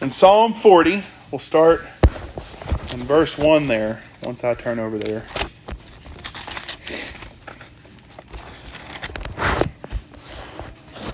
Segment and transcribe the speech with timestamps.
[0.00, 1.84] In Psalm 40, we'll start
[2.90, 5.26] in verse 1 there, once I turn over there.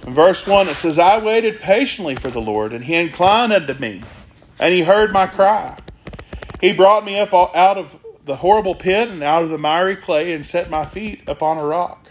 [0.07, 3.75] In verse 1, it says, I waited patiently for the Lord, and he inclined unto
[3.75, 4.05] me,
[4.61, 5.77] and he heard my cry.
[6.61, 7.89] He brought me up out of
[8.25, 11.65] the horrible pit and out of the miry clay, and set my feet upon a
[11.65, 12.07] rock,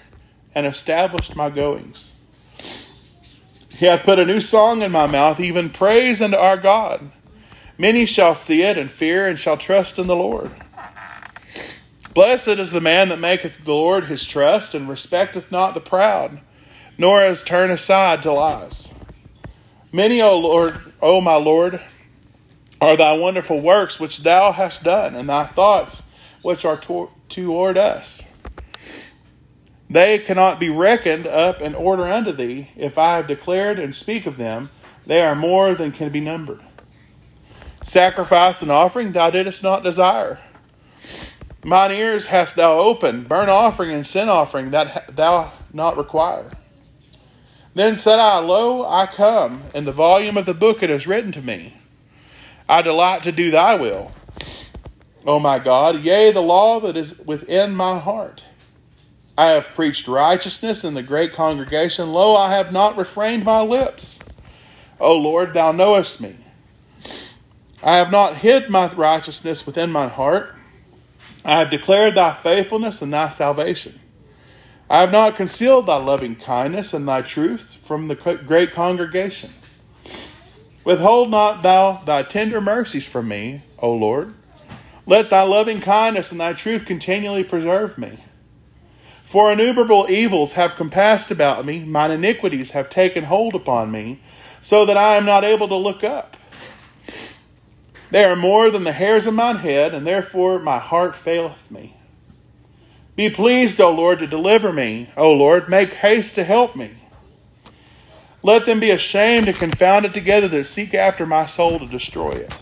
[0.53, 2.11] and established my goings.
[3.77, 7.11] He hath put a new song in my mouth, even praise unto our God.
[7.77, 10.51] Many shall see it and fear, and shall trust in the Lord.
[12.13, 16.41] Blessed is the man that maketh the Lord his trust, and respecteth not the proud
[16.97, 18.89] nor is turned aside to lies.
[19.91, 21.81] Many, O Lord, O my Lord,
[22.81, 26.03] are thy wonderful works which thou hast done, and thy thoughts
[26.41, 28.21] which are toward us.
[29.89, 32.69] They cannot be reckoned up in order unto thee.
[32.75, 34.69] If I have declared and speak of them,
[35.05, 36.61] they are more than can be numbered.
[37.83, 40.39] Sacrifice and offering thou didst not desire.
[41.63, 46.51] Mine ears hast thou opened, burnt offering and sin offering that thou not require.
[47.75, 49.61] Then said I, Lo, I come.
[49.73, 51.75] In the volume of the book it is written to me.
[52.67, 54.11] I delight to do thy will.
[55.27, 58.43] O my God, yea, the law that is within my heart.
[59.37, 62.13] I have preached righteousness in the great congregation.
[62.13, 64.17] Lo, I have not refrained my lips.
[64.99, 66.37] O Lord, thou knowest me.
[67.83, 70.55] I have not hid my righteousness within my heart.
[71.43, 73.99] I have declared thy faithfulness and thy salvation.
[74.89, 79.53] I have not concealed thy loving kindness and thy truth from the great congregation.
[80.83, 84.33] Withhold not thou thy tender mercies from me, O Lord.
[85.05, 88.23] Let thy loving kindness and thy truth continually preserve me.
[89.35, 94.21] For innumerable evils have compassed about me, mine iniquities have taken hold upon me,
[94.61, 96.37] so that I am not able to look up.
[98.11, 101.97] They are more than the hairs of mine head, and therefore my heart faileth me.
[103.17, 105.09] Be pleased, O Lord, to deliver me.
[105.17, 106.91] O Lord, make haste to help me.
[108.41, 112.53] Let them be ashamed and confounded together that seek after my soul to destroy it.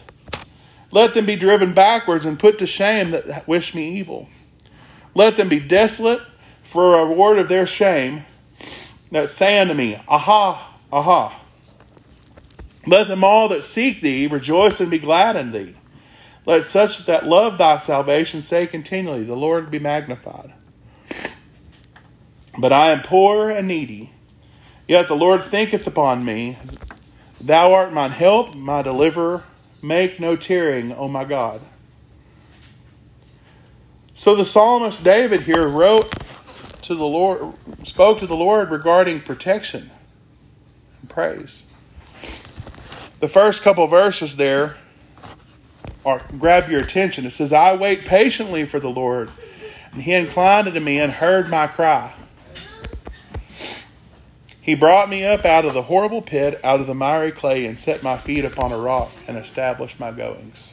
[0.89, 4.27] Let them be driven backwards and put to shame that wish me evil.
[5.13, 6.21] Let them be desolate
[6.73, 8.25] for a reward of their shame
[9.11, 11.39] that say unto me, Aha, aha.
[12.87, 15.75] Let them all that seek thee rejoice and be glad in thee.
[16.47, 20.51] Let such that love thy salvation say continually, The Lord be magnified.
[22.57, 24.11] But I am poor and needy,
[24.87, 26.57] yet the Lord thinketh upon me.
[27.39, 29.43] Thou art mine help, my deliverer.
[29.83, 31.61] Make no tearing, O my God.
[34.15, 36.22] So the psalmist David here wrote
[36.83, 37.53] to the Lord,
[37.85, 39.91] spoke to the Lord regarding protection
[41.01, 41.63] and praise.
[43.19, 44.77] The first couple verses there
[46.05, 47.25] are grab your attention.
[47.25, 49.31] It says, I wait patiently for the Lord,
[49.91, 52.13] and he inclined unto me and heard my cry.
[54.59, 57.77] He brought me up out of the horrible pit, out of the miry clay, and
[57.77, 60.72] set my feet upon a rock and established my goings.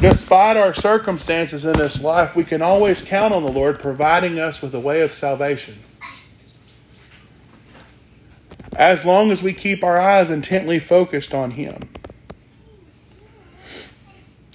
[0.00, 4.60] Despite our circumstances in this life, we can always count on the Lord providing us
[4.60, 5.78] with a way of salvation.
[8.76, 11.88] As long as we keep our eyes intently focused on Him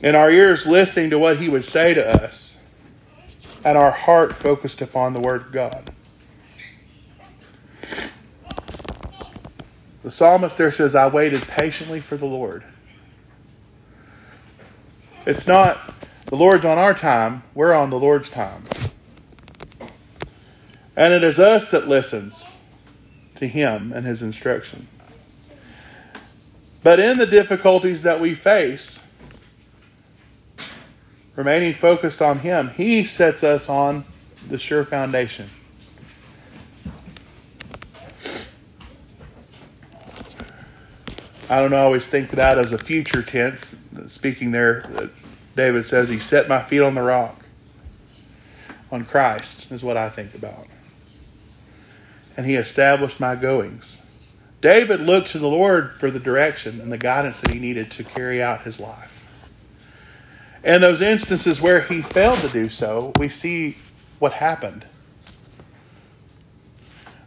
[0.01, 2.57] and our ears listening to what he would say to us,
[3.65, 5.93] and our heart focused upon the Word of God.
[10.03, 12.63] The psalmist there says, I waited patiently for the Lord.
[15.25, 15.93] It's not
[16.25, 18.63] the Lord's on our time, we're on the Lord's time.
[20.95, 22.49] And it is us that listens
[23.35, 24.87] to Him and His instruction.
[26.83, 29.01] But in the difficulties that we face,
[31.35, 34.05] remaining focused on Him, He sets us on
[34.49, 35.49] the sure foundation.
[41.49, 43.75] I don't always think of that as a future tense.
[44.07, 45.07] Speaking there, uh,
[45.55, 47.43] David says, He set my feet on the rock.
[48.91, 50.67] On Christ is what I think about.
[52.37, 53.99] And He established my goings.
[54.61, 58.03] David looked to the Lord for the direction and the guidance that he needed to
[58.03, 59.15] carry out his life.
[60.63, 63.77] And those instances where he failed to do so, we see
[64.19, 64.85] what happened.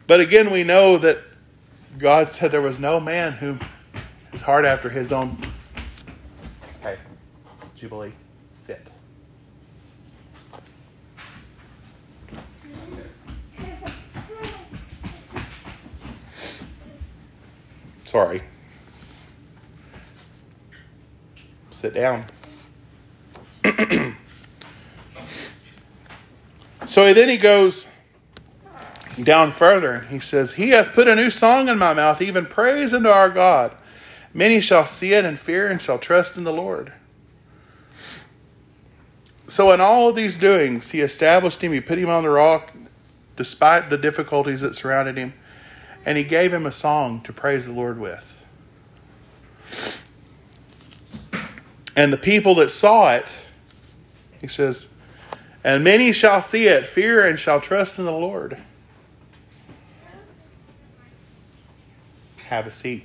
[0.06, 1.18] But again, we know that
[1.96, 3.58] God said there was no man who
[4.32, 5.36] is hard after his own.
[6.80, 6.98] Hey,
[7.76, 8.12] Jubilee,
[8.52, 8.90] sit.
[18.04, 18.42] Sorry.
[21.70, 22.26] Sit down.
[26.84, 27.88] so then he goes
[29.22, 32.44] down further and he says, He hath put a new song in my mouth, even
[32.44, 33.74] praise unto our God.
[34.34, 36.92] Many shall see it and fear and shall trust in the Lord.
[39.46, 42.72] So, in all of these doings, he established him, he put him on the rock,
[43.36, 45.34] despite the difficulties that surrounded him,
[46.06, 48.44] and he gave him a song to praise the Lord with.
[51.94, 53.26] And the people that saw it,
[54.40, 54.94] he says,
[55.62, 58.56] and many shall see it, fear, and shall trust in the Lord.
[62.46, 63.04] Have a seat.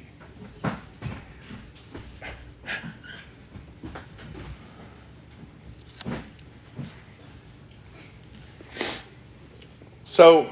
[10.18, 10.50] So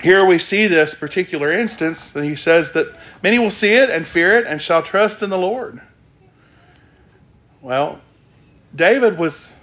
[0.00, 4.06] here we see this particular instance, and he says that many will see it and
[4.06, 5.82] fear it and shall trust in the Lord.
[7.60, 8.00] Well,
[8.74, 9.54] David was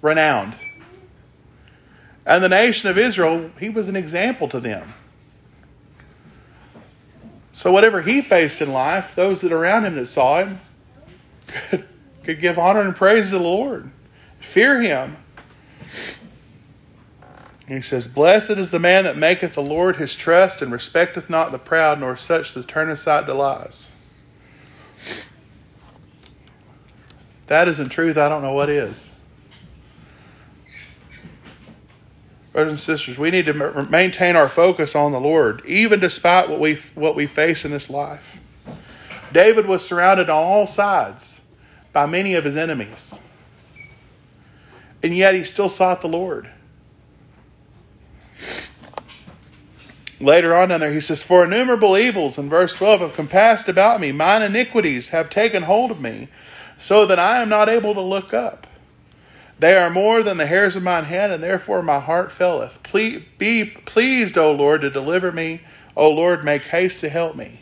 [0.00, 0.54] renowned.
[2.26, 4.94] And the nation of Israel, he was an example to them.
[7.52, 10.60] So, whatever he faced in life, those that around him that saw him
[11.46, 11.86] could,
[12.24, 13.92] could give honor and praise to the Lord,
[14.40, 15.18] fear him.
[17.72, 21.52] He says, Blessed is the man that maketh the Lord his trust and respecteth not
[21.52, 23.90] the proud, nor such as turn aside to lies.
[27.46, 29.14] That is in truth, I don't know what is.
[32.52, 36.60] Brothers and sisters, we need to maintain our focus on the Lord, even despite what
[36.60, 38.38] we, what we face in this life.
[39.32, 41.42] David was surrounded on all sides
[41.94, 43.18] by many of his enemies,
[45.02, 46.50] and yet he still sought the Lord.
[50.20, 54.00] Later on down there, he says, For innumerable evils, in verse 12, have compassed about
[54.00, 54.12] me.
[54.12, 56.28] Mine iniquities have taken hold of me
[56.76, 58.66] so that I am not able to look up.
[59.58, 62.80] They are more than the hairs of mine head, and therefore my heart faileth.
[62.92, 65.60] Be pleased, O Lord, to deliver me.
[65.96, 67.60] O Lord, make haste to help me.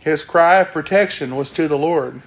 [0.00, 2.22] His cry of protection was to the Lord.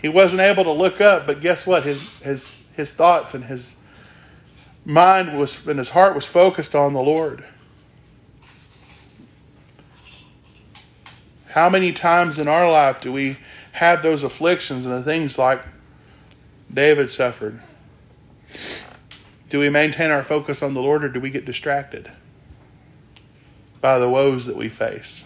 [0.00, 1.84] He wasn't able to look up, but guess what?
[1.84, 3.76] His his his thoughts and his
[4.84, 7.44] mind was and his heart was focused on the Lord.
[11.50, 13.36] How many times in our life do we
[13.72, 15.62] have those afflictions and the things like
[16.72, 17.60] David suffered?
[19.50, 22.10] Do we maintain our focus on the Lord or do we get distracted
[23.82, 25.24] by the woes that we face?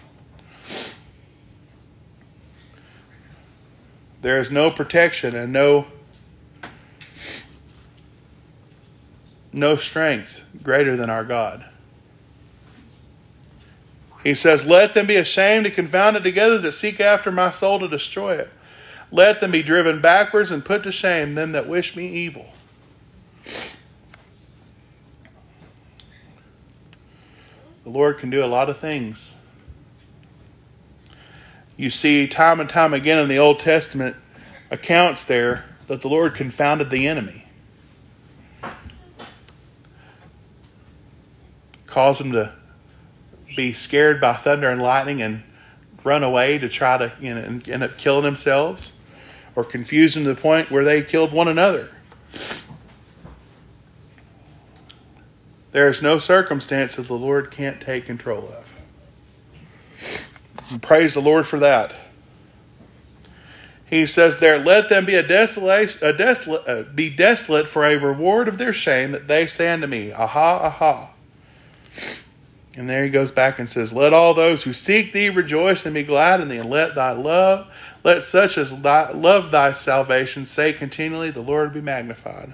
[4.23, 5.87] There is no protection and no
[9.57, 11.65] no strength greater than our God.
[14.23, 17.89] He says, Let them be ashamed and confounded together that seek after my soul to
[17.89, 18.51] destroy it.
[19.11, 22.53] Let them be driven backwards and put to shame them that wish me evil.
[27.85, 29.37] The Lord can do a lot of things.
[31.77, 34.17] You see, time and time again in the Old Testament
[34.73, 37.46] accounts there that the Lord confounded the enemy,
[41.97, 42.53] caused them to
[43.57, 45.43] be scared by thunder and lightning and
[46.05, 49.01] run away to try to you know, end up killing themselves
[49.55, 51.91] or confuse them to the point where they killed one another.
[55.73, 58.67] There is no circumstance that the Lord can't take control of.
[60.71, 61.95] And praise the Lord for that.
[63.87, 67.97] He says there, let them be a desolate, a desolate, uh, be desolate for a
[67.97, 71.13] reward of their shame that they say unto me, Aha, aha.
[72.77, 75.95] And there he goes back and says, Let all those who seek thee rejoice and
[75.95, 77.67] be glad in thee, and let thy love,
[78.05, 82.53] let such as thy, love thy salvation say continually, The Lord be magnified.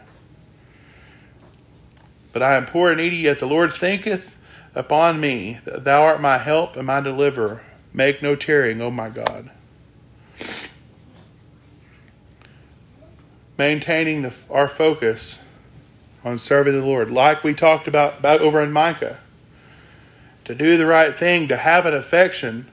[2.33, 4.37] But I am poor and needy, yet the Lord thinketh
[4.76, 5.59] upon me.
[5.64, 7.62] That thou art my help and my deliverer.
[7.93, 9.50] Make no tarrying, O my God.
[13.59, 15.41] Maintaining the, our focus
[16.25, 19.19] on serving the Lord, like we talked about, about over in Micah
[20.45, 22.69] to do the right thing, to have an affection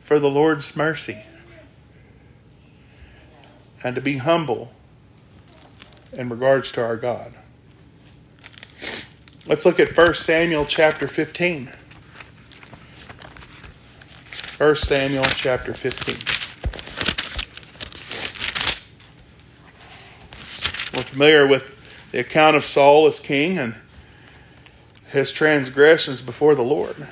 [0.00, 1.24] for the Lord's mercy,
[3.82, 4.72] and to be humble
[6.12, 7.34] in regards to our God.
[9.46, 11.70] Let's look at 1 Samuel chapter 15.
[14.56, 16.14] 1 Samuel chapter 15.
[20.96, 23.74] We're familiar with the account of Saul as king and
[25.14, 27.06] his transgressions before the Lord.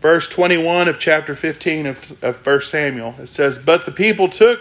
[0.00, 3.14] verse 21 of chapter 15 of, of 1 Samuel.
[3.18, 4.60] It says, But the people took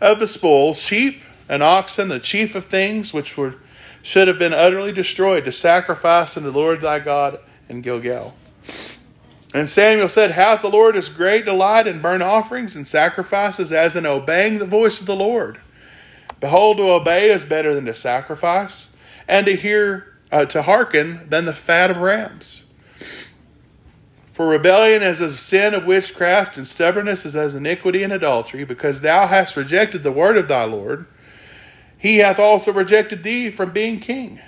[0.00, 3.56] of the spoil sheep and oxen, the chief of things which were
[4.02, 7.38] should have been utterly destroyed, to sacrifice unto the Lord thy God
[7.70, 8.34] in Gilgal.
[9.54, 13.96] And Samuel said, Hath the Lord his great delight in burnt offerings and sacrifices as
[13.96, 15.58] in obeying the voice of the Lord?
[16.38, 18.90] Behold, to obey is better than to sacrifice,
[19.26, 22.64] and to hear, uh, to hearken than the fat of rams.
[24.32, 29.00] For rebellion is a sin of witchcraft, and stubbornness is as iniquity and adultery, because
[29.00, 31.06] thou hast rejected the word of thy Lord
[32.04, 34.38] he hath also rejected thee from being king.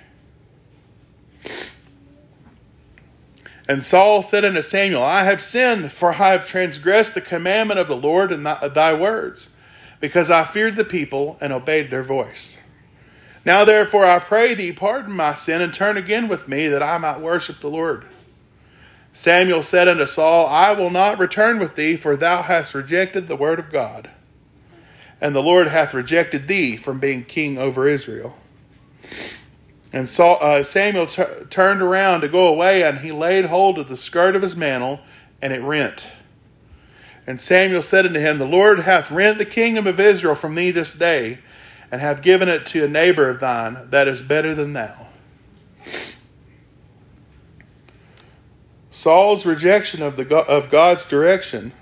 [3.67, 7.89] And Saul said unto Samuel, I have sinned, for I have transgressed the commandment of
[7.89, 9.57] the Lord and thy words,
[10.01, 12.59] because I feared the people and obeyed their voice.
[13.47, 16.99] Now therefore I pray thee, pardon my sin, and turn again with me, that I
[16.99, 18.05] might worship the Lord.
[19.15, 23.37] Samuel said unto Saul, I will not return with thee, for thou hast rejected the
[23.37, 24.11] word of God
[25.21, 28.37] and the Lord hath rejected thee from being king over Israel.
[29.93, 33.89] And Saul, uh, Samuel t- turned around to go away, and he laid hold of
[33.89, 35.01] the skirt of his mantle,
[35.41, 36.09] and it rent.
[37.27, 40.71] And Samuel said unto him, The Lord hath rent the kingdom of Israel from thee
[40.71, 41.39] this day,
[41.91, 45.09] and have given it to a neighbor of thine that is better than thou.
[48.91, 51.73] Saul's rejection of, the, of God's direction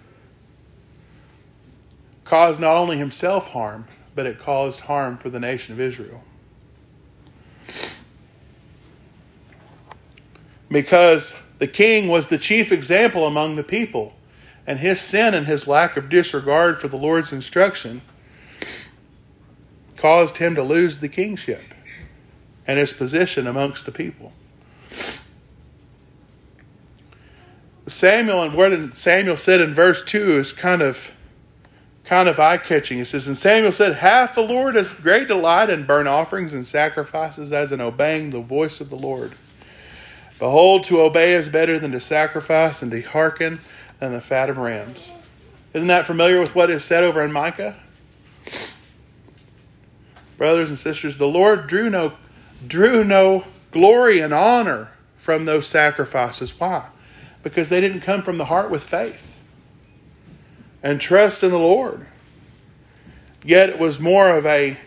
[2.25, 6.25] caused not only himself harm, but it caused harm for the nation of Israel.
[10.69, 14.17] Because the king was the chief example among the people,
[14.67, 18.03] and his sin and his lack of disregard for the Lord's instruction
[20.05, 21.73] caused him to lose the kingship
[22.67, 24.35] and his position amongst the people.
[27.87, 31.11] Samuel and what Samuel said in verse 2 is kind of
[32.05, 32.99] kind of eye catching.
[32.99, 36.67] It says, And Samuel said, Hath the Lord as great delight in burnt offerings and
[36.67, 39.33] sacrifices as in obeying the voice of the Lord?
[40.39, 43.59] Behold, to obey is better than to sacrifice, and to hearken
[44.01, 45.13] than the fat of rams.
[45.73, 47.79] Isn't that familiar with what is said over in Micah?
[50.37, 52.15] Brothers and sisters, the Lord drew no
[52.67, 56.59] drew no glory and honor from those sacrifices.
[56.59, 56.91] Why?
[57.43, 59.39] Because they didn't come from the heart with faith
[60.83, 62.07] and trust in the Lord.
[63.45, 64.79] Yet it was more of a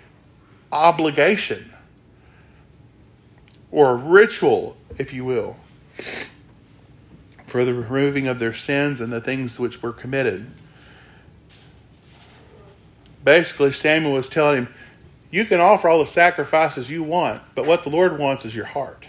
[0.71, 1.73] obligation
[3.71, 5.57] or a ritual, if you will,
[7.45, 10.49] for the removing of their sins and the things which were committed.
[13.23, 14.73] Basically, Samuel was telling him,
[15.29, 18.65] You can offer all the sacrifices you want, but what the Lord wants is your
[18.65, 19.07] heart.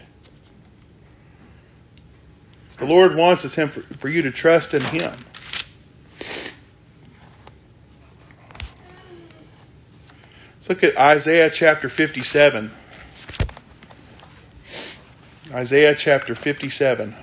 [2.78, 5.12] The Lord wants is him for, for you to trust in Him.
[10.54, 12.70] Let's look at Isaiah chapter 57.
[15.52, 17.16] Isaiah chapter 57.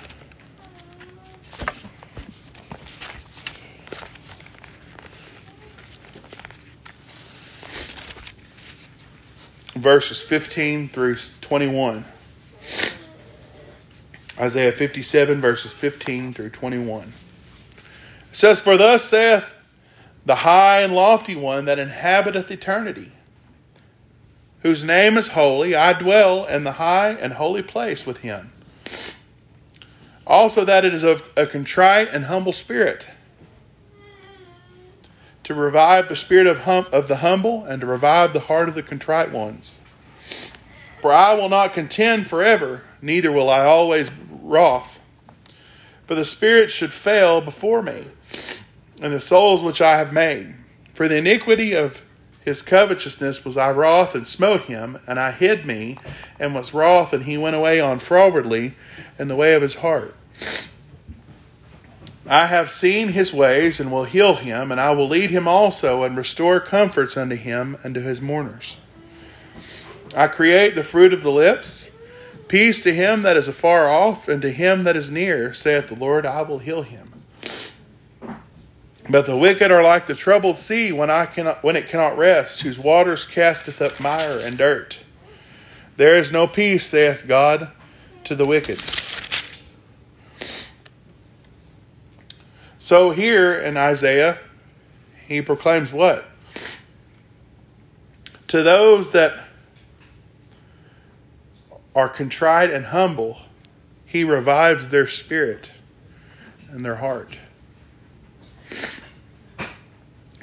[9.86, 12.06] Verses 15 through 21.
[14.40, 17.04] Isaiah 57, verses 15 through 21.
[17.04, 17.14] It
[18.32, 19.54] says, For thus saith
[20.26, 23.12] the high and lofty one that inhabiteth eternity
[24.64, 28.52] whose name is holy, I dwell in the high and holy place with him.
[30.26, 33.08] Also, that it is of a contrite and humble spirit,
[35.46, 38.76] to revive the spirit of, hum- of the humble and to revive the heart of
[38.76, 39.78] the contrite ones.
[40.98, 45.00] For I will not contend forever, neither will I always wrath.
[46.08, 48.06] For the spirit should fail before me,
[49.02, 50.56] and the souls which I have made.
[50.96, 52.02] For the iniquity of
[52.42, 55.98] his covetousness was I wroth and smote him, and I hid me,
[56.40, 58.74] and was wroth, and he went away on frowardly
[59.20, 60.16] in the way of his heart.
[62.28, 66.04] I have seen his ways, and will heal him, and I will lead him also,
[66.04, 68.78] and restore comforts unto him and to his mourners.
[70.16, 71.92] I create the fruit of the lips.
[72.48, 75.96] Peace to him that is afar off, and to him that is near, saith the
[75.96, 77.12] Lord, I will heal him.
[79.08, 82.62] But the wicked are like the troubled sea when, I cannot, when it cannot rest,
[82.62, 85.00] whose waters casteth up mire and dirt.
[85.96, 87.72] There is no peace, saith God,
[88.24, 89.05] to the wicked.
[92.86, 94.38] So here in Isaiah,
[95.26, 96.24] he proclaims what?
[98.50, 99.34] To those that
[101.96, 103.40] are contrite and humble,
[104.06, 105.72] he revives their spirit.
[106.70, 107.40] and their heart.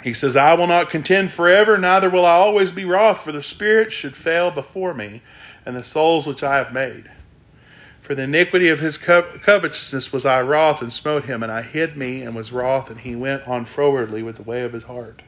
[0.03, 3.45] He says, I will not contend forever, neither will I always be wroth, for the
[3.45, 5.23] Spirit should fail before me,
[5.65, 7.09] and the souls which I have made.
[8.13, 11.97] For the iniquity of his covetousness was I wroth and smote him, and I hid
[11.97, 15.23] me and was wroth, and he went on frowardly with the way of his heart.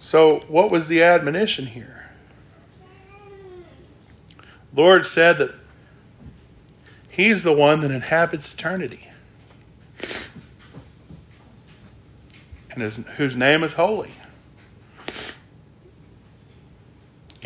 [0.00, 2.08] So, what was the admonition here?
[4.74, 5.52] Lord said that
[7.10, 9.08] He's the one that inhabits eternity.
[12.70, 14.12] And whose name is holy.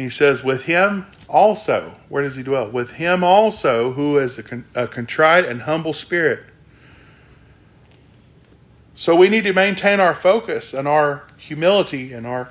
[0.00, 2.69] He says, with him also, where does he dwell?
[2.69, 6.45] With him also, who is a, con- a contrite and humble spirit.
[8.95, 12.50] So we need to maintain our focus and our humility and our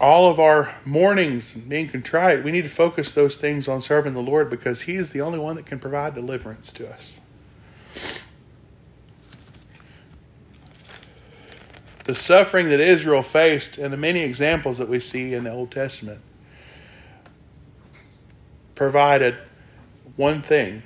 [0.00, 2.42] all of our mornings being contrite.
[2.42, 5.38] We need to focus those things on serving the Lord because He is the only
[5.38, 7.20] one that can provide deliverance to us.
[12.04, 15.70] The suffering that Israel faced and the many examples that we see in the Old
[15.70, 16.20] Testament
[18.74, 19.36] provided
[20.16, 20.82] one thing.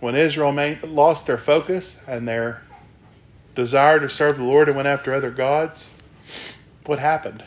[0.00, 2.62] When Israel made, lost their focus and their
[3.54, 5.94] desire to serve the Lord and went after other gods,
[6.86, 7.44] what happened?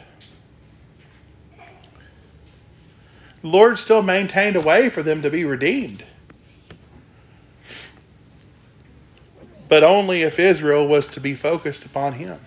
[3.42, 6.04] The Lord still maintained a way for them to be redeemed.
[9.74, 12.40] But only if Israel was to be focused upon Him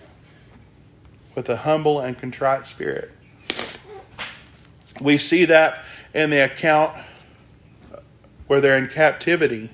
[1.35, 3.11] with a humble and contrite spirit.
[5.01, 6.97] We see that in the account
[8.47, 9.71] where they're in captivity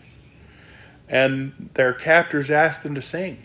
[1.08, 3.44] and their captors asked them to sing.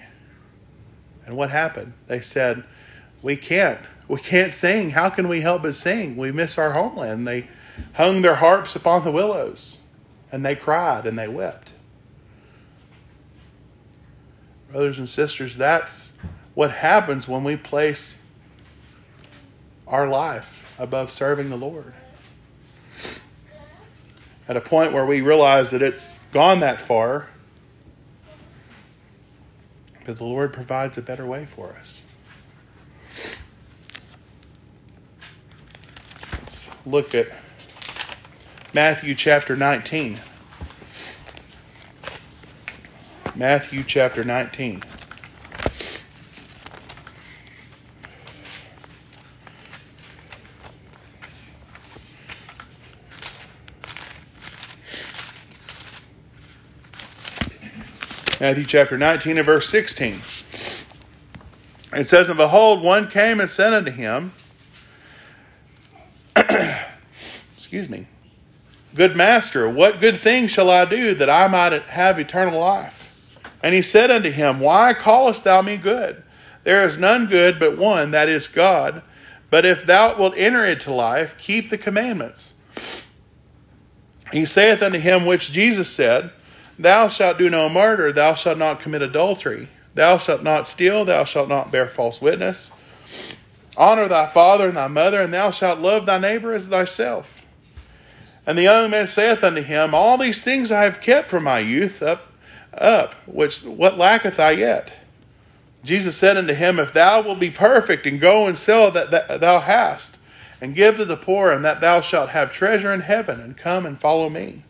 [1.26, 1.92] And what happened?
[2.06, 2.64] They said,
[3.20, 3.78] We can't.
[4.08, 4.92] We can't sing.
[4.92, 6.16] How can we help but sing?
[6.16, 7.26] We miss our homeland.
[7.26, 7.46] They
[7.92, 9.80] hung their harps upon the willows
[10.32, 11.74] and they cried and they wept.
[14.70, 16.12] Brothers and sisters, that's
[16.54, 18.22] what happens when we place
[19.86, 21.94] our life above serving the Lord
[24.48, 27.28] at a point where we realize that it's gone that far,
[30.06, 32.06] but the Lord provides a better way for us.
[36.32, 37.28] Let's look at
[38.72, 40.18] Matthew chapter 19.
[43.38, 44.82] Matthew chapter 19.
[58.40, 60.14] Matthew chapter 19 and verse 16.
[61.92, 64.32] It says, And behold, one came and said unto him,
[67.56, 68.06] Excuse me,
[68.96, 72.97] Good master, what good thing shall I do that I might have eternal life?
[73.62, 76.22] And he said unto him, Why callest thou me good?
[76.64, 79.02] There is none good but one, that is God.
[79.50, 82.54] But if thou wilt enter into life, keep the commandments.
[84.32, 86.30] He saith unto him, which Jesus said,
[86.78, 91.24] Thou shalt do no murder, thou shalt not commit adultery, thou shalt not steal, thou
[91.24, 92.70] shalt not bear false witness.
[93.76, 97.46] Honor thy father and thy mother, and thou shalt love thy neighbor as thyself.
[98.46, 101.58] And the young man saith unto him, All these things I have kept from my
[101.58, 102.27] youth up,
[102.80, 104.92] up, which what lacketh I yet?
[105.84, 109.40] Jesus said unto him, If thou wilt be perfect, and go and sell that, that
[109.40, 110.18] thou hast,
[110.60, 113.86] and give to the poor, and that thou shalt have treasure in heaven, and come
[113.86, 114.64] and follow me.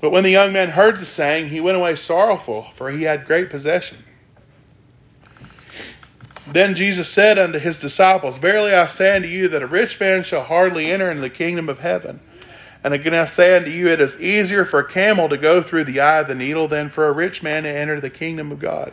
[0.00, 3.26] But when the young man heard the saying, he went away sorrowful, for he had
[3.26, 4.04] great possession.
[6.46, 10.22] Then Jesus said unto his disciples, Verily I say unto you that a rich man
[10.22, 12.20] shall hardly enter into the kingdom of heaven.
[12.82, 15.84] And again I say unto you, it is easier for a camel to go through
[15.84, 18.58] the eye of the needle than for a rich man to enter the kingdom of
[18.58, 18.92] God.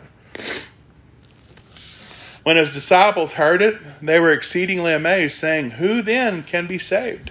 [2.42, 7.30] When his disciples heard it, they were exceedingly amazed, saying, Who then can be saved?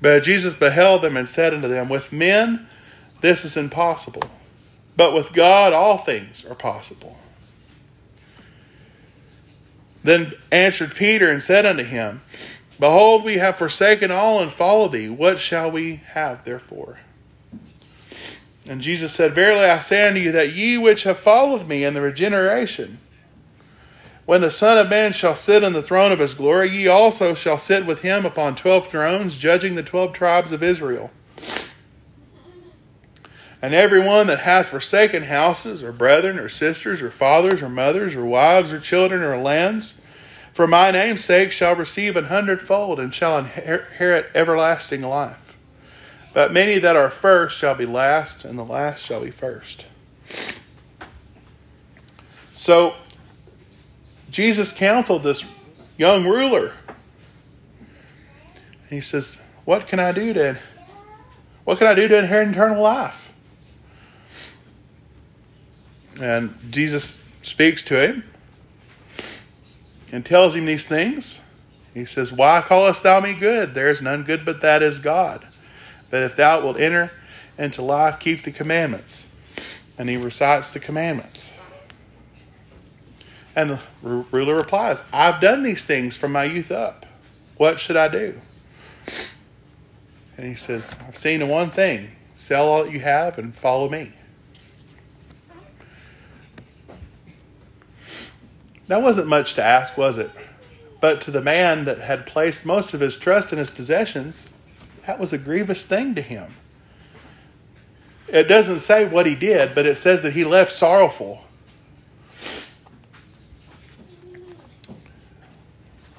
[0.00, 2.66] But Jesus beheld them and said unto them, With men
[3.22, 4.24] this is impossible,
[4.96, 7.16] but with God all things are possible.
[10.04, 12.20] Then answered Peter and said unto him,
[12.82, 15.08] Behold, we have forsaken all and followed thee.
[15.08, 16.98] What shall we have therefore?
[18.66, 21.94] And Jesus said, Verily I say unto you that ye which have followed me in
[21.94, 22.98] the regeneration,
[24.26, 27.34] when the Son of Man shall sit on the throne of his glory, ye also
[27.34, 31.12] shall sit with him upon twelve thrones, judging the twelve tribes of Israel.
[33.62, 38.16] And every one that hath forsaken houses, or brethren, or sisters, or fathers, or mothers,
[38.16, 40.01] or wives, or children, or lands,
[40.52, 45.56] for my name's sake shall receive an hundredfold, and shall inherit everlasting life.
[46.34, 49.86] But many that are first shall be last, and the last shall be first.
[52.52, 52.94] So,
[54.30, 55.46] Jesus counseled this
[55.96, 56.72] young ruler.
[57.78, 60.58] And he says, What can I do to
[61.64, 63.32] what can I do to inherit eternal life?
[66.20, 68.24] And Jesus speaks to him
[70.12, 71.40] and tells him these things.
[71.94, 73.74] He says, Why callest thou me good?
[73.74, 75.46] There is none good but that is God.
[76.10, 77.10] But if thou wilt enter
[77.58, 79.30] into life, keep the commandments.
[79.98, 81.52] And he recites the commandments.
[83.54, 87.04] And the ruler replies, I've done these things from my youth up.
[87.56, 88.40] What should I do?
[90.36, 93.88] And he says, I've seen the one thing sell all that you have and follow
[93.88, 94.12] me.
[98.88, 100.30] That wasn't much to ask, was it?
[101.00, 104.52] But to the man that had placed most of his trust in his possessions,
[105.06, 106.54] that was a grievous thing to him.
[108.28, 111.44] It doesn't say what he did, but it says that he left sorrowful.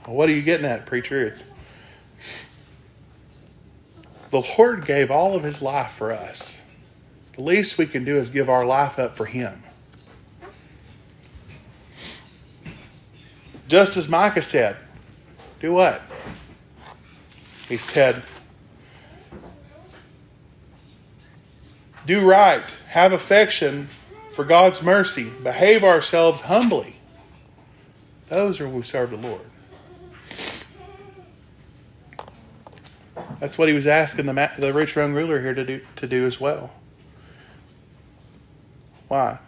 [0.05, 1.25] what are you getting at, preacher?
[1.25, 1.45] It's
[4.31, 6.61] the Lord gave all of his life for us.
[7.33, 9.63] The least we can do is give our life up for him.
[13.67, 14.75] Just as Micah said,
[15.59, 16.01] do what?
[17.69, 18.23] He said,
[22.05, 23.87] do right, have affection
[24.33, 26.97] for God's mercy, behave ourselves humbly.
[28.27, 29.41] Those are who serve the Lord.
[33.39, 36.25] That's what he was asking the, the rich young ruler here to do, to do
[36.25, 36.73] as well.
[39.07, 39.39] Why?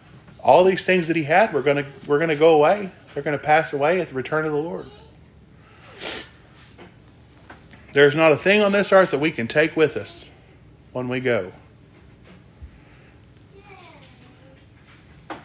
[0.42, 2.90] All these things that he had were going to were going to go away.
[3.16, 4.84] They're going to pass away at the return of the Lord.
[7.94, 10.32] There's not a thing on this earth that we can take with us
[10.92, 11.50] when we go.
[15.30, 15.36] The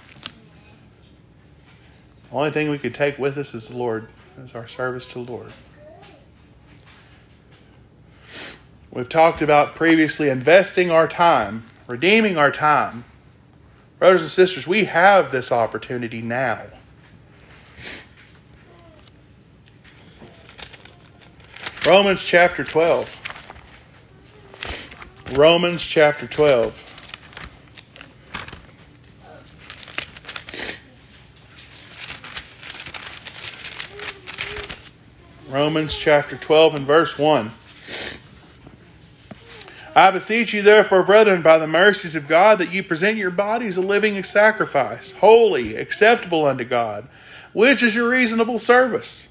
[2.34, 5.32] only thing we can take with us is the Lord, is our service to the
[5.32, 5.54] Lord.
[8.92, 13.06] We've talked about previously investing our time, redeeming our time.
[13.98, 16.64] Brothers and sisters, we have this opportunity now.
[21.92, 23.20] Romans chapter 12.
[25.34, 26.88] Romans chapter 12.
[35.50, 37.52] Romans chapter 12 and verse 1.
[39.94, 43.76] I beseech you, therefore, brethren, by the mercies of God, that you present your bodies
[43.76, 47.10] a living sacrifice, holy, acceptable unto God,
[47.52, 49.28] which is your reasonable service.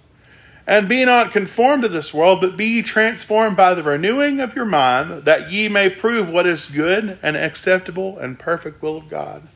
[0.66, 4.55] And be not conformed to this world, but be ye transformed by the renewing of
[4.55, 9.09] your mind, that ye may prove what is good and acceptable and perfect will of
[9.09, 9.49] God.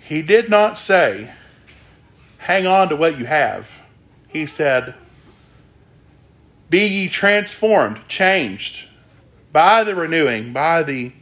[0.00, 1.32] He did not say,
[2.38, 3.82] hang on to what you have.
[4.28, 4.94] He said,
[6.68, 8.88] be ye transformed, changed
[9.52, 11.12] by the renewing, by the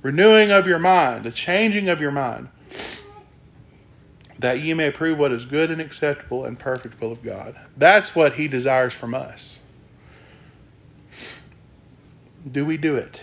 [0.00, 2.48] renewing of your mind, the changing of your mind,
[4.40, 7.54] that ye may prove what is good and acceptable and perfect will of God.
[7.76, 9.62] That's what He desires from us.
[12.50, 13.22] Do we do it?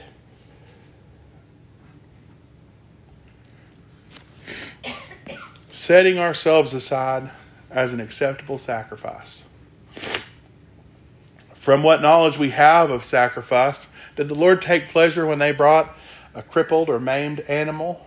[5.70, 7.32] Setting ourselves aside
[7.72, 9.44] as an acceptable sacrifice.
[11.54, 15.90] From what knowledge we have of sacrifice, did the Lord take pleasure when they brought
[16.36, 18.06] a crippled or maimed animal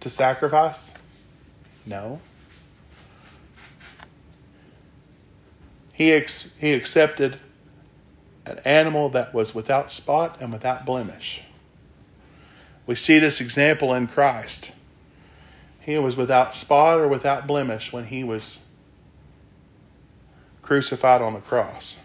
[0.00, 0.99] to sacrifice?
[1.86, 2.20] No.
[5.92, 7.38] He, ex- he accepted
[8.46, 11.44] an animal that was without spot and without blemish.
[12.86, 14.72] We see this example in Christ.
[15.80, 18.66] He was without spot or without blemish when he was
[20.62, 21.98] crucified on the cross.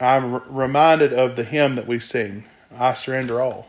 [0.00, 2.44] I'm reminded of the hymn that we sing,
[2.76, 3.68] I Surrender All.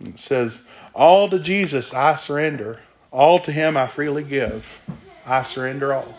[0.00, 2.80] It says, All to Jesus I surrender,
[3.10, 4.80] all to Him I freely give.
[5.26, 6.14] I surrender all.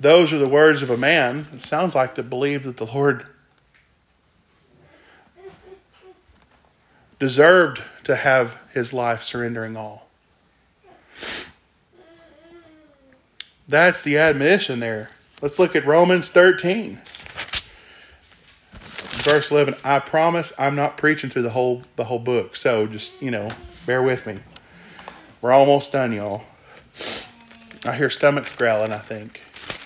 [0.00, 3.26] Those are the words of a man, it sounds like, to believe that the Lord
[7.18, 10.08] deserved to have his life surrendering all.
[13.66, 15.10] That's the admission there.
[15.42, 17.00] Let's look at Romans 13.
[19.28, 19.74] Verse 11.
[19.84, 22.56] I promise I'm not preaching through the whole the whole book.
[22.56, 23.50] So just, you know,
[23.86, 24.38] bear with me.
[25.42, 26.44] We're almost done, y'all.
[27.84, 29.42] I hear stomachs growling, I think.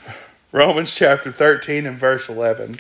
[0.53, 2.77] Romans chapter 13 and verse 11.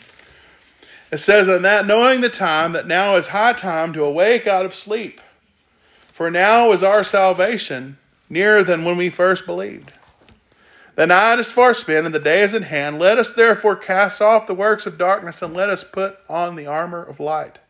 [1.11, 4.65] It says, "On that knowing the time, that now is high time to awake out
[4.65, 5.21] of sleep.
[6.13, 7.99] For now is our salvation
[8.31, 9.95] nearer than when we first believed.
[10.95, 12.99] The night is far spent, and the day is at hand.
[12.99, 16.67] Let us therefore cast off the works of darkness, and let us put on the
[16.67, 17.61] armor of light.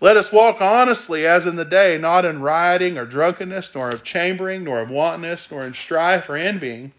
[0.00, 4.02] Let us walk honestly as in the day, not in rioting or drunkenness, nor of
[4.02, 6.92] chambering, nor of wantonness, nor in strife or envying.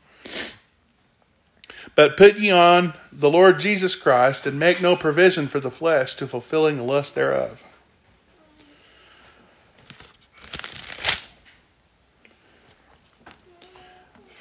[1.95, 6.15] But put ye on the Lord Jesus Christ, and make no provision for the flesh
[6.15, 7.61] to fulfilling the lust thereof.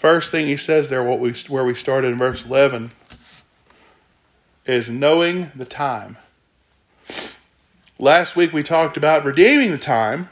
[0.04, 2.90] First thing he says there, what we where we started in verse eleven,
[4.66, 6.18] is knowing the time.
[7.98, 10.28] Last week we talked about redeeming the time,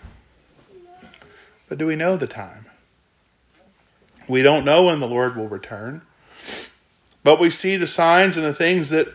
[1.70, 2.66] but do we know the time?
[4.28, 6.02] We don't know when the Lord will return.
[7.24, 9.08] But we see the signs and the things that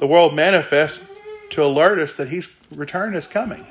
[0.00, 1.08] the world manifests
[1.50, 3.68] to alert us that his return is coming.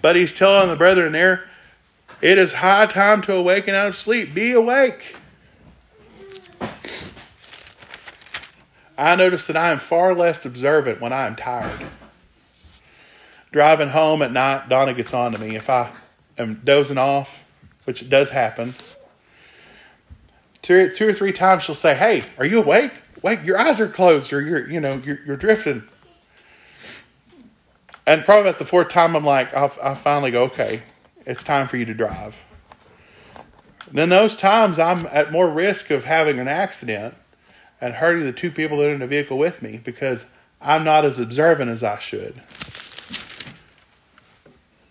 [0.00, 1.49] But he's telling the brethren there,
[2.22, 4.34] it is high time to awaken out of sleep.
[4.34, 5.16] Be awake.
[8.98, 11.86] I notice that I am far less observant when I am tired.
[13.50, 15.56] Driving home at night, Donna gets on to me.
[15.56, 15.90] If I
[16.36, 17.42] am dozing off,
[17.84, 18.74] which does happen,
[20.60, 22.92] two, two or three times she'll say, "Hey, are you awake?
[23.22, 25.84] Wait, your eyes are closed, or you're you know you're, you're drifting."
[28.06, 30.82] And probably at the fourth time, I'm like, I'll, I'll finally go, "Okay,
[31.26, 32.44] it's time for you to drive."
[33.90, 37.14] And in those times, I'm at more risk of having an accident
[37.80, 41.04] and hurting the two people that are in the vehicle with me because I'm not
[41.04, 42.40] as observant as I should.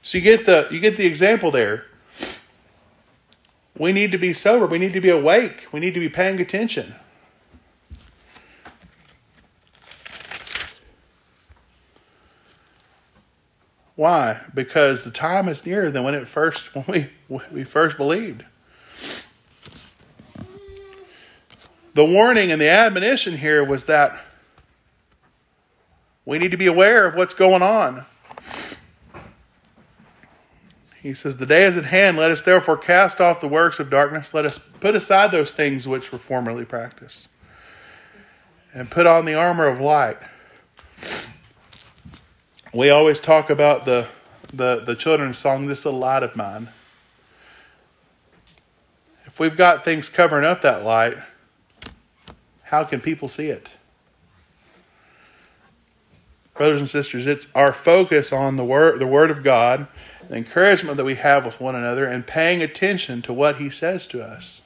[0.01, 1.85] So you get the you get the example there.
[3.77, 4.65] We need to be sober.
[4.65, 5.67] We need to be awake.
[5.71, 6.95] We need to be paying attention.
[13.99, 14.39] Why?
[14.53, 18.45] Because the time is nearer than when it first when we when we first believed.
[21.95, 24.17] The warning and the admonition here was that
[26.23, 28.05] we need to be aware of what's going on.
[31.01, 32.15] He says, The day is at hand.
[32.15, 34.33] Let us therefore cast off the works of darkness.
[34.33, 37.27] Let us put aside those things which were formerly practiced
[38.73, 40.19] and put on the armor of light.
[42.73, 44.08] We always talk about the,
[44.53, 46.69] the, the children's song, This Little Light of Mine.
[49.25, 51.17] If we've got things covering up that light,
[52.63, 53.69] how can people see it?
[56.53, 59.88] Brothers and sisters, it's our focus on the word, the word of God
[60.29, 64.08] the encouragement that we have with one another, and paying attention to what He says
[64.08, 64.62] to us.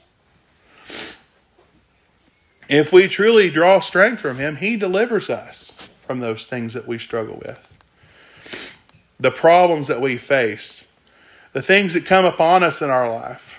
[2.68, 6.98] If we truly draw strength from Him, He delivers us from those things that we
[6.98, 7.73] struggle with,
[9.24, 10.86] the problems that we face,
[11.54, 13.58] the things that come upon us in our life.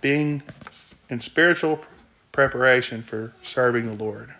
[0.00, 0.44] Being
[1.10, 1.80] in spiritual
[2.30, 4.32] preparation for serving the Lord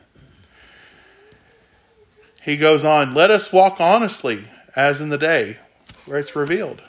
[2.48, 4.44] he goes on, Let us walk honestly
[4.76, 5.58] as in the day
[6.06, 6.80] where it's revealed.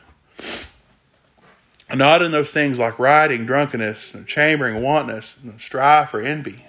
[1.92, 6.64] Not in those things like rioting, drunkenness, chambering, wantonness, strife, or envy.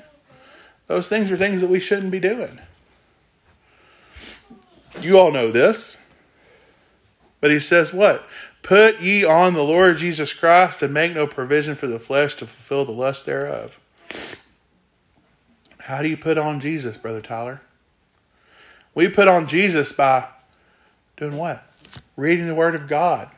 [0.87, 2.59] Those things are things that we shouldn't be doing.
[5.01, 5.97] You all know this.
[7.41, 8.25] But he says, What?
[8.63, 12.47] Put ye on the Lord Jesus Christ and make no provision for the flesh to
[12.47, 13.81] fulfill the lust thereof.
[15.79, 17.63] How do you put on Jesus, Brother Tyler?
[18.95, 20.29] We put on Jesus by
[21.17, 21.65] doing what?
[22.17, 23.31] Reading the Word of God,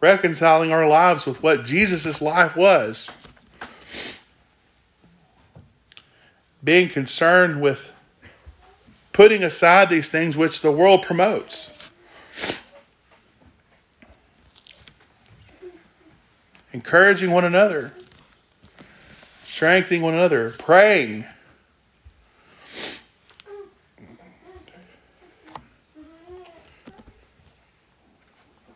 [0.00, 3.10] reconciling our lives with what Jesus' life was,
[6.62, 7.93] being concerned with
[9.14, 11.70] putting aside these things which the world promotes.
[16.72, 17.94] Encouraging one another,
[19.46, 21.24] strengthening one another, praying,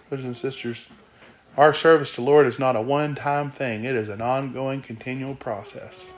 [0.08, 0.86] Brothers and sisters,
[1.54, 5.34] our service to Lord is not a one time thing, it is an ongoing, continual
[5.34, 6.08] process.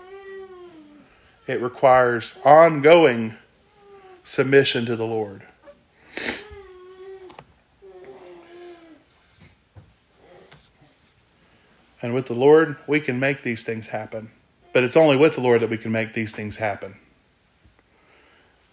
[1.49, 3.35] It requires ongoing
[4.25, 5.43] submission to the Lord.
[12.03, 14.31] And with the Lord, we can make these things happen.
[14.73, 16.97] But it's only with the Lord that we can make these things happen.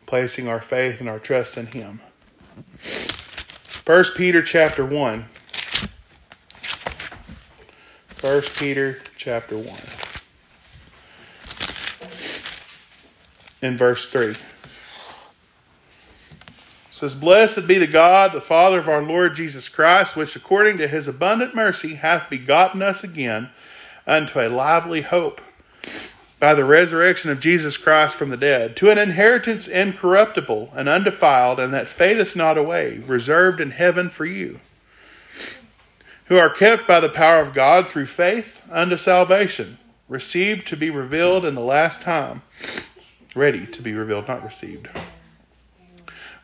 [0.05, 1.99] Placing our faith and our trust in Him.
[3.85, 5.25] 1 Peter chapter 1.
[8.21, 9.67] 1 Peter chapter 1.
[13.61, 14.35] In verse 3.
[16.97, 20.87] Says, Blessed be the God, the Father of our Lord Jesus Christ, which according to
[20.87, 23.51] his abundant mercy hath begotten us again
[24.07, 25.39] unto a lively hope
[26.39, 31.59] by the resurrection of Jesus Christ from the dead, to an inheritance incorruptible and undefiled,
[31.59, 34.59] and that fadeth not away, reserved in heaven for you,
[36.25, 39.77] who are kept by the power of God through faith unto salvation,
[40.09, 42.41] received to be revealed in the last time,
[43.35, 44.89] ready to be revealed, not received.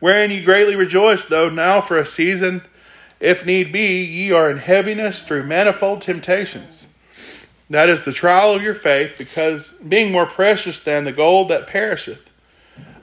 [0.04, 2.64] Wherein ye greatly rejoice, though now for a season,
[3.22, 6.90] if need be, ye are in heaviness through manifold temptations.
[7.70, 11.68] That is the trial of your faith, because being more precious than the gold that
[11.68, 12.30] perisheth,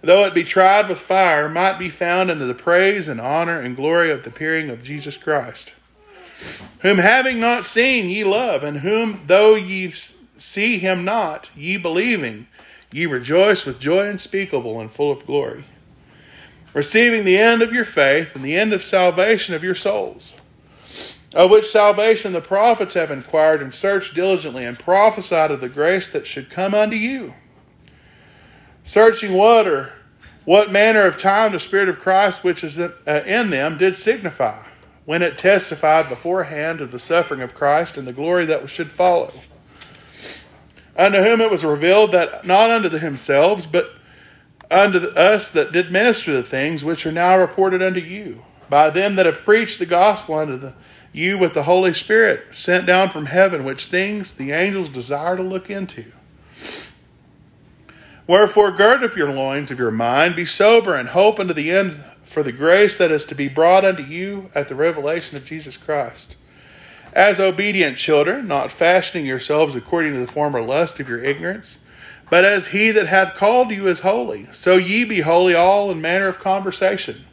[0.03, 3.77] though it be tried with fire, might be found unto the praise and honor and
[3.77, 5.73] glory of the appearing of Jesus Christ,
[6.81, 9.91] whom having not seen ye love, and whom though ye
[10.37, 12.47] see him not, ye believing,
[12.93, 15.65] ye rejoice with joy unspeakable and full of glory,
[16.72, 20.35] receiving the end of your faith and the end of salvation of your souls
[21.35, 26.09] of which salvation the prophets have inquired and searched diligently and prophesied of the grace
[26.11, 27.35] that should come unto you.
[28.85, 29.92] Searching what or
[30.44, 32.90] what manner of time the Spirit of Christ which is uh,
[33.26, 34.64] in them did signify,
[35.04, 39.33] when it testified beforehand of the suffering of Christ and the glory that should follow.
[40.96, 43.92] Unto whom it was revealed that not unto themselves, but
[44.70, 49.16] unto us that did minister the things which are now reported unto you, by them
[49.16, 50.74] that have preached the gospel unto the
[51.12, 55.42] you with the Holy Spirit sent down from heaven, which things the angels desire to
[55.42, 56.04] look into.
[58.26, 62.00] Wherefore, gird up your loins of your mind, be sober, and hope unto the end
[62.22, 65.76] for the grace that is to be brought unto you at the revelation of Jesus
[65.76, 66.37] Christ.
[67.12, 71.80] As obedient children, not fashioning yourselves according to the former lust of your ignorance,
[72.31, 76.01] but as he that hath called you is holy, so ye be holy all in
[76.01, 77.27] manner of conversation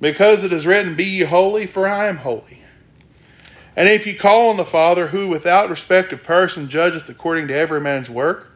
[0.00, 2.58] because it is written, Be ye holy, for I am holy.
[3.76, 7.54] And if ye call on the Father, who without respect of person judgeth according to
[7.54, 8.52] every man's work,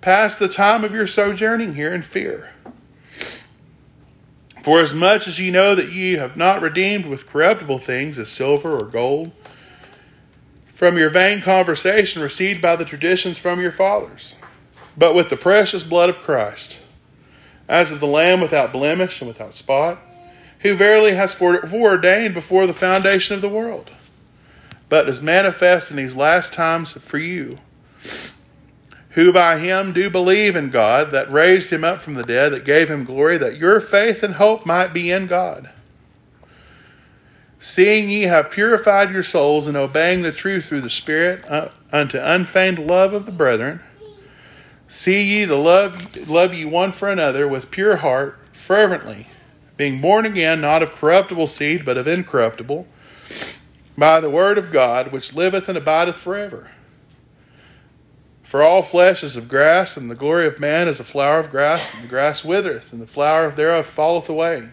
[0.00, 2.52] pass the time of your sojourning here in fear.
[4.62, 8.28] For as much as ye know that ye have not redeemed with corruptible things, as
[8.28, 9.32] silver or gold,
[10.74, 14.34] from your vain conversation received by the traditions from your fathers,
[14.98, 16.80] but with the precious blood of Christ,
[17.68, 19.98] as of the Lamb without blemish and without spot
[20.60, 23.90] who verily has foreordained before the foundation of the world,
[24.88, 27.58] but is manifest in these last times for you,
[29.10, 32.64] who by him do believe in God, that raised him up from the dead, that
[32.64, 35.70] gave him glory, that your faith and hope might be in God.
[37.60, 42.18] Seeing ye have purified your souls in obeying the truth through the Spirit uh, unto
[42.18, 43.80] unfeigned love of the brethren,
[44.88, 49.28] see ye the love love ye one for another with pure heart, fervently
[49.78, 52.86] being born again, not of corruptible seed, but of incorruptible,
[53.96, 56.72] by the word of God, which liveth and abideth forever.
[58.42, 61.50] For all flesh is of grass, and the glory of man is a flower of
[61.50, 64.70] grass, and the grass withereth, and the flower thereof falleth away.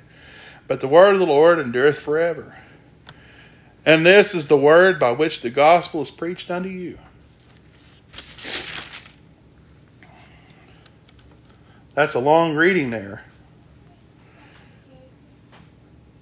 [0.67, 2.57] But the word of the Lord endureth forever.
[3.85, 6.97] And this is the word by which the gospel is preached unto you.
[11.95, 13.23] That's a long reading there.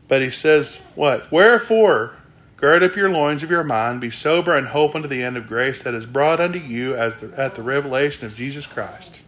[0.07, 1.31] But he says, What?
[1.31, 2.13] Wherefore,
[2.57, 5.47] gird up your loins of your mind, be sober, and hope unto the end of
[5.47, 9.19] grace that is brought unto you as the, at the revelation of Jesus Christ.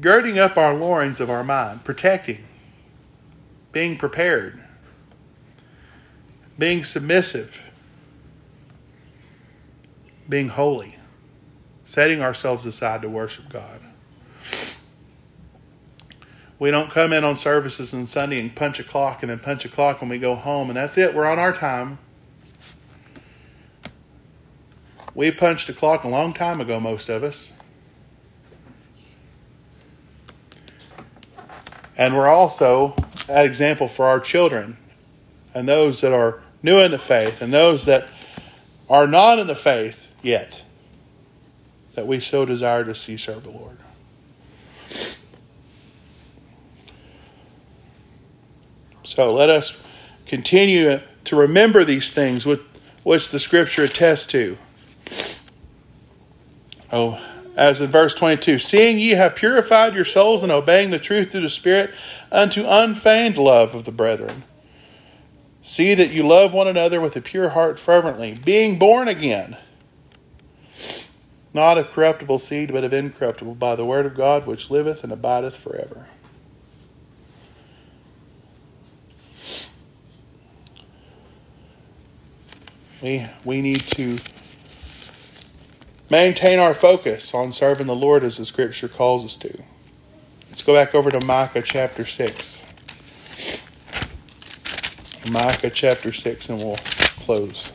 [0.00, 2.44] Girding up our loins of our mind, protecting,
[3.72, 4.62] being prepared,
[6.56, 7.60] being submissive,
[10.28, 10.97] being holy,
[11.88, 13.80] setting ourselves aside to worship God.
[16.58, 19.64] We don't come in on services on Sunday and punch a clock and then punch
[19.64, 21.14] a clock when we go home, and that's it.
[21.14, 21.98] We're on our time.
[25.14, 27.54] We punched a clock a long time ago, most of us.
[31.96, 32.96] And we're also
[33.30, 34.76] an example for our children
[35.54, 38.12] and those that are new in the faith and those that
[38.90, 40.62] are not in the faith yet
[41.98, 43.76] that we so desire to see serve the Lord.
[49.02, 49.76] So let us
[50.24, 54.56] continue to remember these things which, the Scripture attests to.
[56.92, 57.20] Oh,
[57.56, 61.40] as in verse 22 Seeing ye have purified your souls in obeying the truth through
[61.40, 61.90] the Spirit
[62.30, 64.44] unto unfeigned love of the brethren.
[65.62, 69.56] See that you love one another with a pure heart fervently, being born again,
[71.58, 75.12] not of corruptible seed, but of incorruptible, by the word of God which liveth and
[75.12, 76.06] abideth forever.
[83.02, 84.18] We, we need to
[86.08, 89.62] maintain our focus on serving the Lord as the scripture calls us to.
[90.48, 92.62] Let's go back over to Micah chapter 6.
[95.28, 97.72] Micah chapter 6, and we'll close.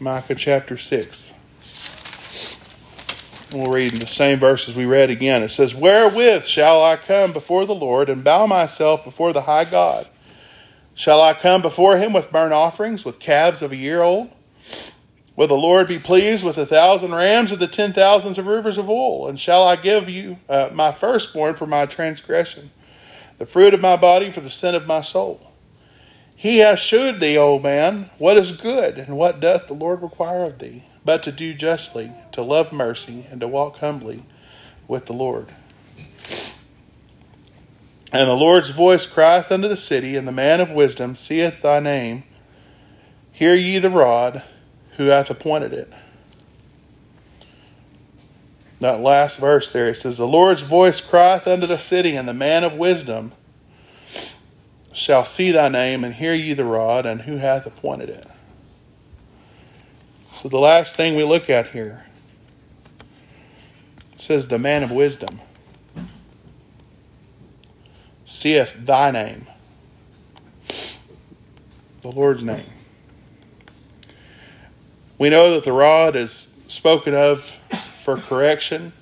[0.00, 1.32] Micah chapter 6.
[3.52, 5.42] We'll read the same verses we read again.
[5.42, 9.64] It says, Wherewith shall I come before the Lord and bow myself before the high
[9.64, 10.08] God?
[10.94, 14.30] Shall I come before him with burnt offerings, with calves of a year old?
[15.34, 18.78] Will the Lord be pleased with a thousand rams or the ten thousands of rivers
[18.78, 19.26] of oil?
[19.26, 22.70] And shall I give you uh, my firstborn for my transgression,
[23.38, 25.47] the fruit of my body for the sin of my soul?
[26.40, 30.44] He has shewed thee, O man, what is good, and what doth the Lord require
[30.44, 34.24] of thee but to do justly, to love mercy, and to walk humbly
[34.86, 35.48] with the Lord.
[38.12, 41.80] And the Lord's voice crieth unto the city, and the man of wisdom seeth thy
[41.80, 42.24] name.
[43.32, 44.42] Hear ye the rod,
[44.98, 45.90] who hath appointed it.
[48.80, 52.34] That last verse there, it says, The Lord's voice crieth unto the city, and the
[52.34, 53.32] man of wisdom
[54.92, 58.26] shall see thy name, and hear ye the rod, and who hath appointed it.
[60.32, 62.06] So the last thing we look at here
[64.16, 65.40] says, The man of wisdom
[68.24, 69.46] seeth thy name,
[72.02, 72.70] the Lord's name.
[75.18, 77.52] We know that the rod is spoken of
[78.00, 78.92] for correction,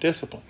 [0.00, 0.42] discipline.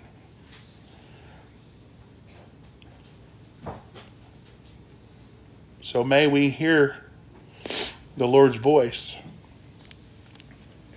[5.87, 6.97] So may we hear
[8.17, 9.15] the Lord's voice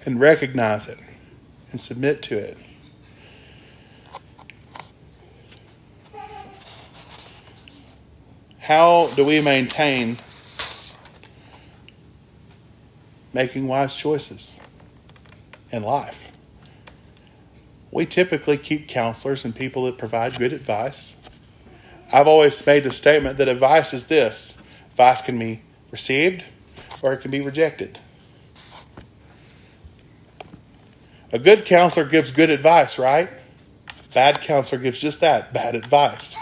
[0.04, 0.98] and recognize it
[1.72, 2.58] and submit to it.
[8.58, 10.18] How do we maintain
[13.32, 14.60] making wise choices
[15.72, 16.32] in life?
[17.92, 21.16] We typically keep counselors and people that provide good advice.
[22.12, 24.59] I've always made the statement that advice is this
[25.00, 26.43] advice can be received
[27.02, 27.97] or it can be rejected.
[31.32, 33.30] A good counselor gives good advice, right?
[34.14, 36.36] Bad counselor gives just that bad advice.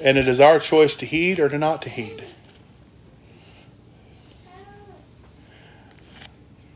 [0.00, 2.24] And it is our choice to heed or to not to heed.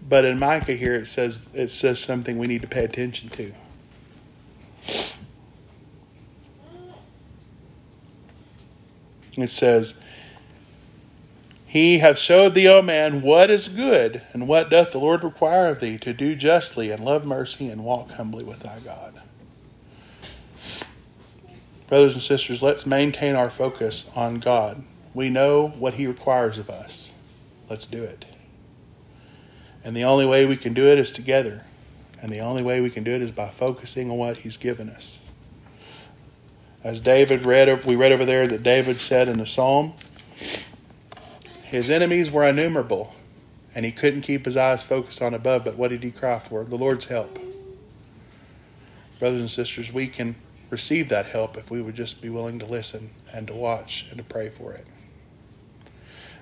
[0.09, 3.53] But in Micah here it says it says something we need to pay attention to.
[9.43, 9.95] It says,
[11.75, 15.67] he hath showed thee, O man, what is good, and what doth the Lord require
[15.71, 19.21] of thee, to do justly, and love mercy, and walk humbly with thy God.
[21.89, 24.85] Brothers and sisters, let's maintain our focus on God.
[25.15, 27.11] We know what He requires of us.
[27.69, 28.25] Let's do it.
[29.83, 31.65] And the only way we can do it is together.
[32.23, 34.89] And the only way we can do it is by focusing on what He's given
[34.89, 35.19] us.
[36.85, 39.95] As David read, we read over there that David said in the psalm,
[41.65, 43.15] his enemies were innumerable,
[43.75, 45.65] and he couldn't keep his eyes focused on above.
[45.65, 46.63] But what did he cry for?
[46.63, 47.39] The Lord's help.
[49.19, 50.37] Brothers and sisters, we can
[50.69, 54.19] receive that help if we would just be willing to listen and to watch and
[54.19, 54.87] to pray for it.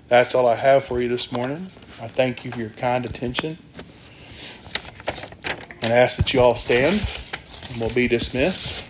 [0.09, 1.70] That's all I have for you this morning.
[2.01, 3.59] I thank you for your kind attention
[5.80, 7.01] and ask that you all stand
[7.70, 8.84] and we'll be dismissed.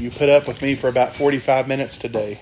[0.00, 2.40] You put up with me for about 45 minutes today.